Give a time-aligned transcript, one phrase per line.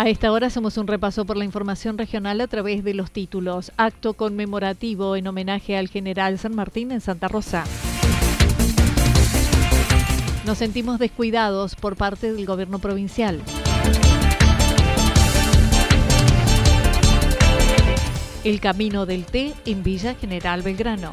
[0.00, 3.70] A esta hora hacemos un repaso por la información regional a través de los títulos.
[3.76, 7.64] Acto conmemorativo en homenaje al general San Martín en Santa Rosa.
[10.46, 13.42] Nos sentimos descuidados por parte del gobierno provincial.
[18.42, 21.12] El camino del té en Villa General Belgrano.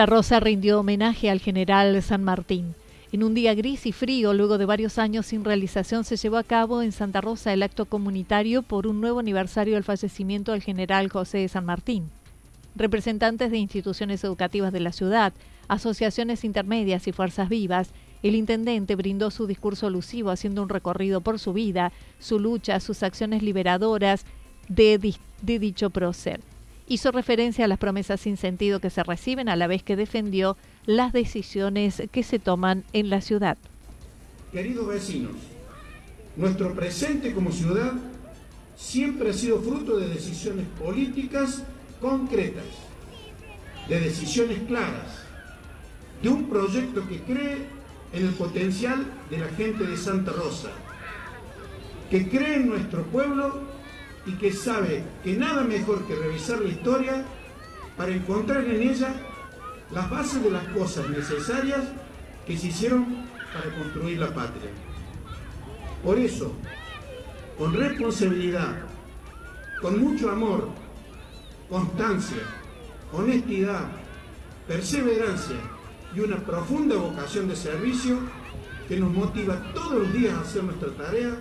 [0.00, 2.74] Santa Rosa rindió homenaje al general San Martín.
[3.12, 6.42] En un día gris y frío, luego de varios años sin realización, se llevó a
[6.42, 11.10] cabo en Santa Rosa el acto comunitario por un nuevo aniversario del fallecimiento del general
[11.10, 12.08] José de San Martín.
[12.74, 15.34] Representantes de instituciones educativas de la ciudad,
[15.68, 17.90] asociaciones intermedias y fuerzas vivas,
[18.22, 23.02] el intendente brindó su discurso alusivo haciendo un recorrido por su vida, su lucha, sus
[23.02, 24.24] acciones liberadoras
[24.66, 26.40] de, de dicho prócer
[26.90, 30.56] hizo referencia a las promesas sin sentido que se reciben a la vez que defendió
[30.86, 33.56] las decisiones que se toman en la ciudad.
[34.50, 35.36] Queridos vecinos,
[36.36, 37.92] nuestro presente como ciudad
[38.76, 41.62] siempre ha sido fruto de decisiones políticas
[42.00, 42.64] concretas,
[43.88, 45.22] de decisiones claras,
[46.20, 47.68] de un proyecto que cree
[48.12, 50.70] en el potencial de la gente de Santa Rosa,
[52.10, 53.69] que cree en nuestro pueblo
[54.26, 57.24] y que sabe que nada mejor que revisar la historia
[57.96, 59.14] para encontrar en ella
[59.90, 61.80] las bases de las cosas necesarias
[62.46, 64.70] que se hicieron para construir la patria.
[66.04, 66.52] Por eso,
[67.58, 68.74] con responsabilidad,
[69.80, 70.68] con mucho amor,
[71.68, 72.42] constancia,
[73.12, 73.88] honestidad,
[74.66, 75.56] perseverancia
[76.14, 78.18] y una profunda vocación de servicio
[78.88, 81.36] que nos motiva todos los días a hacer nuestra tarea,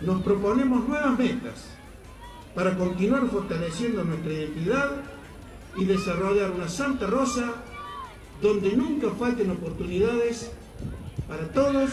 [0.00, 1.77] nos proponemos nuevas metas
[2.58, 4.90] para continuar fortaleciendo nuestra identidad
[5.76, 7.54] y desarrollar una Santa Rosa
[8.42, 10.50] donde nunca falten oportunidades
[11.28, 11.88] para todos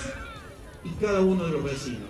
[0.84, 2.10] y cada uno de los vecinos.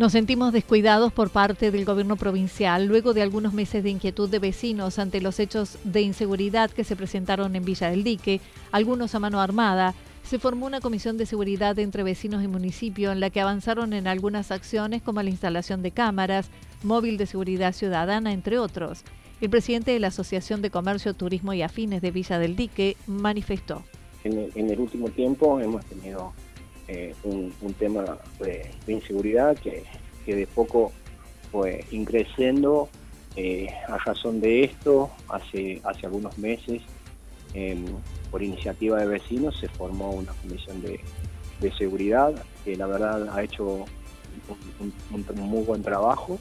[0.00, 4.38] Nos sentimos descuidados por parte del gobierno provincial luego de algunos meses de inquietud de
[4.38, 8.40] vecinos ante los hechos de inseguridad que se presentaron en Villa del Dique,
[8.72, 9.92] algunos a mano armada.
[10.24, 14.06] Se formó una comisión de seguridad entre vecinos y municipio en la que avanzaron en
[14.06, 16.48] algunas acciones como la instalación de cámaras,
[16.82, 19.02] móvil de seguridad ciudadana, entre otros.
[19.42, 23.84] El presidente de la Asociación de Comercio, Turismo y Afines de Villa del Dique manifestó.
[24.24, 26.32] En el, último tiempo hemos tenido
[26.92, 29.84] eh, un, tema de, inseguridad que,
[30.26, 30.90] que de poco
[31.52, 32.88] fue ingresando
[33.36, 36.82] eh, a razón de esto, hace, hace algunos meses,
[37.54, 37.84] em,
[38.32, 41.00] por iniciativa de vecinos, se formó una comisión de,
[41.78, 42.32] seguridad
[42.64, 43.84] que la verdad ha hecho
[45.10, 46.38] un, muy buen trabajo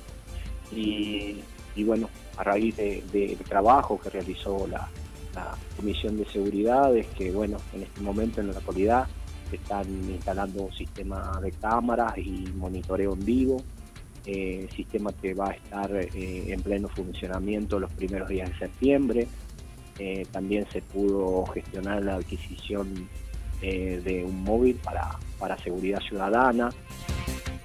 [0.71, 1.43] y,
[1.85, 4.89] bueno, a raíz del trabajo que realizó la,
[5.75, 9.07] comisión de seguridad es que bueno, en este momento en la actualidad
[9.57, 13.63] están instalando un sistema de cámaras y monitoreo en vivo
[14.25, 19.27] eh, sistema que va a estar eh, en pleno funcionamiento los primeros días de septiembre.
[19.97, 23.09] Eh, también se pudo gestionar la adquisición
[23.61, 26.69] de un móvil para, para seguridad ciudadana.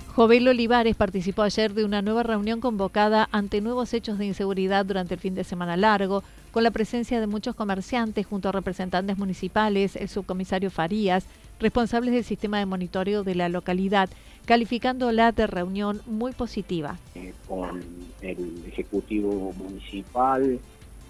[0.08, 5.14] Jovel Olivares participó ayer de una nueva reunión convocada ante nuevos hechos de inseguridad durante
[5.14, 9.96] el fin de semana largo, con la presencia de muchos comerciantes junto a representantes municipales,
[9.96, 11.26] el subcomisario Farías,
[11.58, 14.08] responsables del sistema de monitoreo de la localidad
[14.44, 16.96] calificando la de reunión muy positiva.
[17.16, 17.82] Eh, con
[18.20, 20.60] el Ejecutivo Municipal,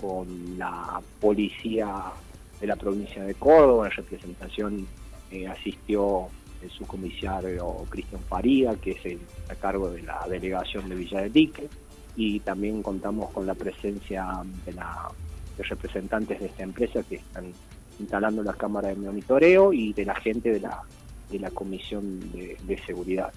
[0.00, 1.92] con la Policía
[2.58, 4.86] de la provincia de Córdoba, en representación
[5.30, 6.28] eh, asistió
[6.62, 9.18] el subcomisario Cristian Faría, que es el,
[9.50, 11.68] a cargo de la delegación de Villa de Dique,
[12.16, 14.26] y también contamos con la presencia
[14.64, 15.10] de, la,
[15.56, 17.52] de representantes de esta empresa que están
[17.98, 20.82] instalando las cámaras de monitoreo y de la gente de la
[21.30, 23.32] de la Comisión de, Seguridad.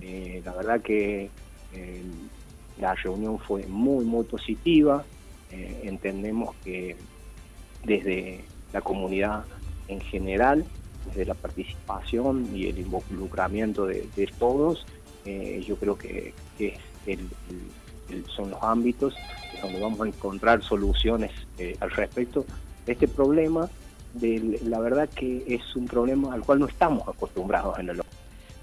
[0.00, 1.30] Eh, la verdad que
[1.72, 2.02] eh,
[2.80, 5.04] la reunión fue muy, muy positiva.
[5.50, 6.96] Eh, entendemos que
[7.84, 9.44] desde la comunidad
[9.88, 10.64] en general,
[11.08, 14.86] desde la participación y el involucramiento de, todos,
[15.24, 16.34] yo creo que,
[18.34, 19.14] son los ámbitos
[19.62, 21.30] donde vamos a encontrar soluciones
[21.80, 22.44] al respecto.
[22.86, 23.68] De este problema
[24.14, 28.02] la verdad que es un problema al cual no estamos acostumbrados en el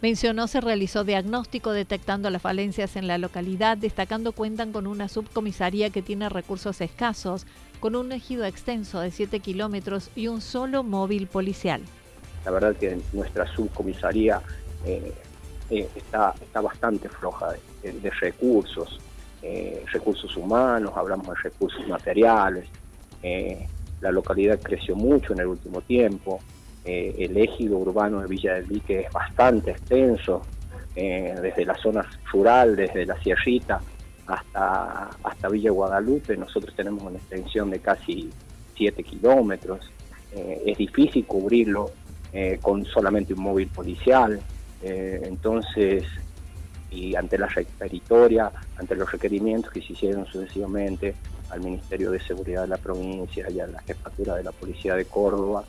[0.02, 5.90] Mencionó se realizó diagnóstico detectando las falencias en la localidad, destacando cuentan con una subcomisaría
[5.90, 7.48] que tiene recursos escasos,
[7.80, 11.82] con un ejido extenso de 7 kilómetros y un solo móvil policial.
[12.46, 14.40] La verdad que nuestra subcomisaría
[14.86, 15.14] eh,
[15.72, 19.00] eh, está, está bastante floja de, recursos,
[19.48, 22.68] eh, recursos humanos, hablamos de recursos materiales.
[24.02, 26.40] La localidad creció mucho en el último tiempo.
[26.86, 30.44] Eh, el ejido urbano de Villa del Dique es bastante extenso,
[30.96, 33.82] eh, desde la zona rural, desde la Sierrita
[34.28, 36.38] hasta, hasta Villa Guadalupe.
[36.38, 38.30] Nosotros tenemos una extensión de casi
[38.76, 39.92] 7 kilómetros.
[40.34, 41.92] Eh, es difícil cubrirlo
[42.62, 44.40] con solamente un móvil policial.
[44.84, 46.04] entonces,
[46.90, 51.16] y ante la requeritoria, ante los requerimientos que se hicieron sucesivamente,
[51.50, 55.06] al Ministerio de Seguridad de la provincia y a la jefatura de la Policía de
[55.06, 55.64] Córdoba.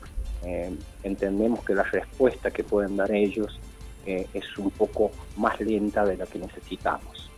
[0.45, 0.73] Eh,
[1.03, 3.59] entendemos que la respuesta que pueden dar ellos
[4.07, 7.31] eh, es un poco más lenta de la que necesitamos.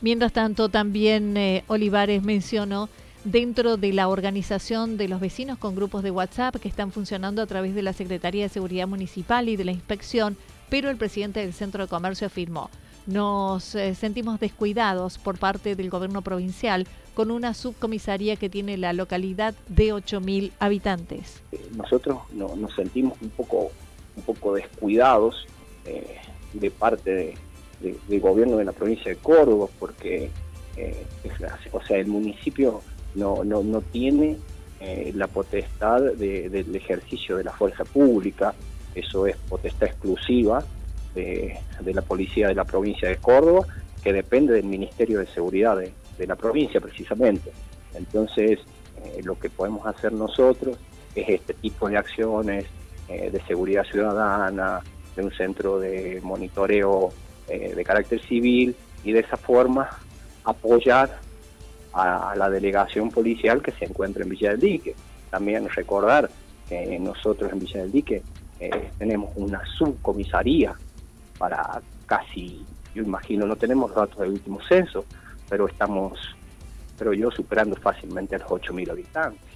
[0.00, 2.88] Mientras tanto, también eh, Olivares mencionó
[3.24, 7.46] dentro de la organización de los vecinos con grupos de WhatsApp que están funcionando a
[7.46, 10.36] través de la Secretaría de Seguridad Municipal y de la Inspección,
[10.70, 12.70] pero el presidente del Centro de Comercio afirmó,
[13.08, 18.92] nos eh, sentimos descuidados por parte del gobierno provincial con una subcomisaría que tiene la
[18.92, 21.42] localidad de 8.000 habitantes.
[21.74, 23.72] Nosotros nos sentimos un poco,
[24.14, 25.46] un poco descuidados
[25.86, 26.18] eh,
[26.52, 27.34] de parte
[27.80, 30.30] del gobierno de la provincia de Córdoba porque
[30.76, 31.06] eh,
[31.72, 32.82] o sea, el municipio
[33.14, 34.36] no, no, no tiene
[35.14, 38.54] la potestad del ejercicio de la fuerza pública,
[39.00, 40.64] eso es potestad exclusiva
[41.14, 43.66] de, la policía de la provincia de Córdoba,
[44.02, 47.52] que depende del Ministerio de Seguridad de, la provincia precisamente.
[47.94, 48.58] Entonces,
[49.04, 50.76] eh, lo que podemos hacer nosotros
[51.14, 52.66] es este tipo de acciones
[53.08, 54.80] eh, de seguridad ciudadana,
[55.14, 57.10] de un centro de monitoreo
[57.48, 59.88] eh, de carácter civil y de esa forma
[60.44, 61.18] apoyar
[61.92, 64.94] a, la delegación policial que se encuentra en Villa del Dique.
[65.30, 66.30] También recordar
[66.68, 68.22] que nosotros en Villa del Dique
[68.98, 70.74] tenemos una subcomisaría
[71.38, 75.04] para casi, yo imagino, no tenemos datos del último censo,
[75.48, 76.18] pero estamos,
[76.98, 79.47] pero yo, superando fácilmente los 8.000 habitantes.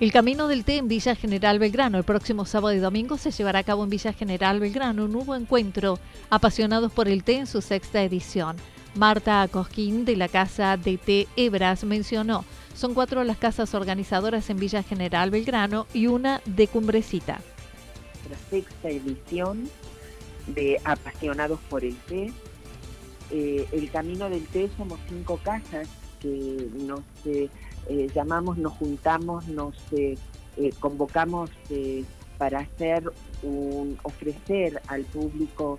[0.00, 1.98] El Camino del Té en Villa General Belgrano.
[1.98, 5.34] El próximo sábado y domingo se llevará a cabo en Villa General Belgrano un nuevo
[5.34, 5.98] encuentro
[6.30, 8.56] apasionados por el té en su sexta edición.
[8.94, 14.58] Marta Cosquín de la Casa de Té Hebras mencionó, son cuatro las casas organizadoras en
[14.58, 17.42] Villa General Belgrano y una de Cumbrecita.
[18.30, 19.68] La sexta edición
[20.46, 22.32] de Apasionados por el Té.
[23.30, 25.88] Eh, el Camino del Té somos cinco casas
[26.20, 27.02] que nos...
[27.26, 27.50] Eh,
[27.88, 30.16] eh, llamamos, nos juntamos, nos eh,
[30.56, 31.50] eh, convocamos
[32.38, 33.10] para hacer
[33.42, 35.78] un, ofrecer al público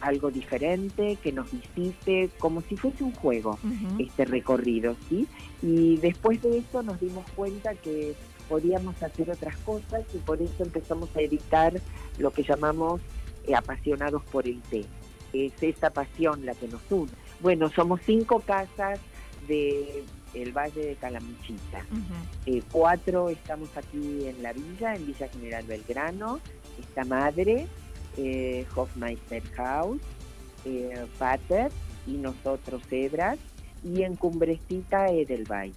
[0.00, 3.58] algo diferente, que nos visite, como si fuese un juego
[3.98, 5.26] este recorrido, ¿sí?
[5.62, 8.14] Y después de eso nos dimos cuenta que
[8.48, 11.80] podíamos hacer otras cosas y por eso empezamos a editar
[12.18, 13.00] lo que llamamos
[13.56, 14.84] apasionados por el té.
[15.32, 17.10] Es esa pasión la que nos une.
[17.40, 19.00] Bueno, somos cinco casas
[19.48, 21.84] de el Valle de Calamuchita.
[22.46, 26.40] Eh, cuatro estamos aquí en la villa, en Villa General Belgrano,
[26.78, 27.66] esta madre,
[28.16, 30.00] eh, Hofmeister House,
[30.64, 31.72] eh, Pater
[32.06, 33.38] y nosotros Hebras,
[33.82, 35.74] y en Cumbrecita Edelweiss.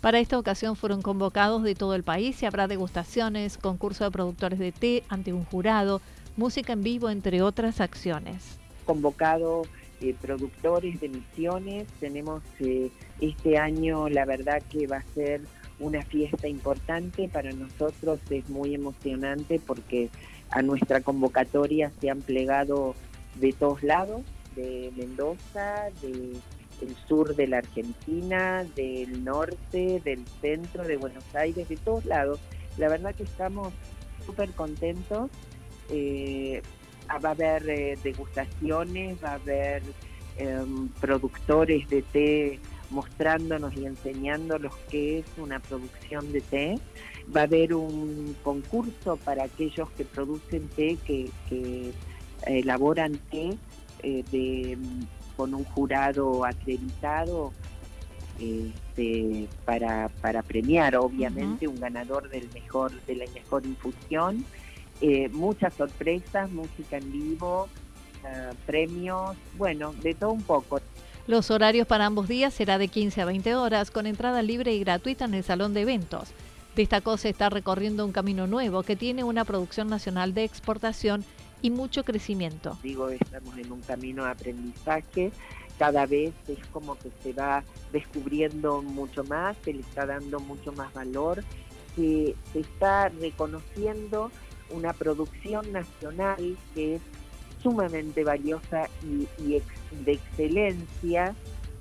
[0.00, 4.58] Para esta ocasión fueron convocados de todo el país y habrá degustaciones, concurso de productores
[4.58, 6.00] de té ante un jurado,
[6.36, 8.58] música en vivo, entre otras acciones.
[8.84, 9.62] Convocado
[10.00, 11.86] eh, productores de misiones.
[12.00, 15.40] Tenemos eh, este año, la verdad que va a ser
[15.78, 17.28] una fiesta importante.
[17.28, 20.10] Para nosotros es muy emocionante porque
[20.50, 22.94] a nuestra convocatoria se han plegado
[23.36, 24.22] de todos lados,
[24.54, 26.40] de Mendoza, del
[27.08, 32.38] sur de la Argentina, del norte, del centro, de Buenos Aires, de todos lados.
[32.78, 33.72] La verdad que estamos
[34.24, 35.30] súper contentos.
[35.88, 36.62] Eh,
[37.14, 39.82] va a haber eh, degustaciones, va a haber
[40.36, 42.60] em, productores de té
[42.90, 46.78] mostrándonos y enseñándonos qué es una producción de té.
[47.34, 51.92] Va a haber un concurso para aquellos que producen té, que,
[52.46, 53.56] elaboran té
[54.02, 54.76] eh,
[55.36, 57.52] con un jurado acreditado
[58.38, 64.44] este, para, premiar, obviamente, un ganador del mejor, de la mejor infusión.
[65.00, 67.68] Eh, muchas sorpresas, música en vivo,
[68.24, 70.80] eh, premios, bueno, de todo un poco.
[71.26, 74.80] Los horarios para ambos días será de 15 a 20 horas con entrada libre y
[74.80, 76.28] gratuita en el salón de eventos.
[76.76, 81.24] Destacó se está recorriendo un camino nuevo que tiene una producción nacional de exportación
[81.62, 82.78] y mucho crecimiento.
[82.82, 85.32] Digo, estamos en un camino de aprendizaje,
[85.78, 90.72] cada vez es como que se va descubriendo mucho más, se le está dando mucho
[90.72, 91.42] más valor,
[91.96, 94.30] se, se está reconociendo
[94.70, 97.02] una producción nacional que es
[97.62, 99.26] sumamente valiosa y,
[100.04, 101.34] de excelencia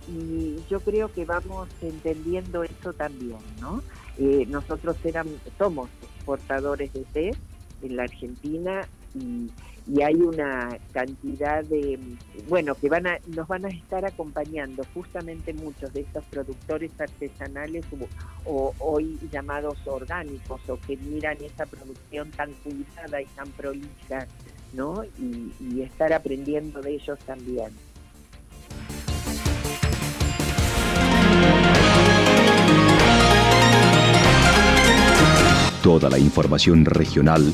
[0.08, 3.82] y yo creo que vamos entendiendo eso también, ¿no?
[4.18, 7.36] Eh, nosotros éramos, somos exportadores de té
[7.82, 9.50] en la Argentina y
[9.88, 12.00] y hay una cantidad de,
[12.50, 17.86] bueno, que van a, nos van a estar acompañando justamente muchos de estos productores artesanales
[18.46, 24.28] o, hoy llamados orgánicos o que miran esa producción tan cuidada y tan prolija,
[24.74, 25.04] ¿no?
[25.20, 27.72] Y, y estar aprendiendo de ellos también.
[35.84, 37.54] Toda la información regional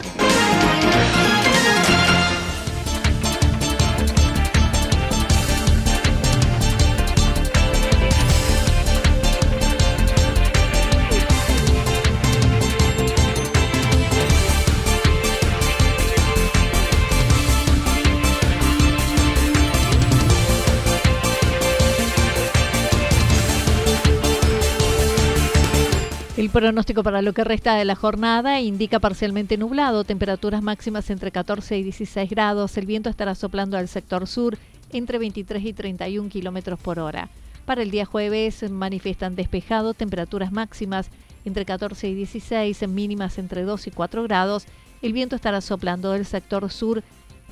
[26.61, 31.75] Pronóstico para lo que resta de la jornada indica parcialmente nublado, temperaturas máximas entre 14
[31.75, 32.77] y 16 grados.
[32.77, 34.59] El viento estará soplando al sector sur
[34.91, 37.29] entre 23 y 31 kilómetros por hora.
[37.65, 41.09] Para el día jueves manifiestan despejado, temperaturas máximas
[41.45, 44.67] entre 14 y 16, mínimas entre 2 y 4 grados.
[45.01, 47.01] El viento estará soplando del sector sur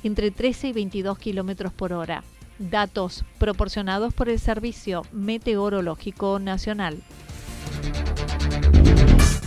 [0.04, 2.22] entre 13 y 22 kilómetros por hora.
[2.60, 6.98] Datos proporcionados por el Servicio Meteorológico Nacional.